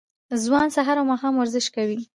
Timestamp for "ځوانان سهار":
0.43-0.97